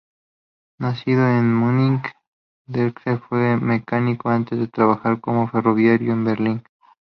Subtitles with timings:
[0.79, 2.01] Nacido en Múnich,
[2.65, 6.63] Drexler fue mecánico antes de trabajar como ferroviario en Berlín.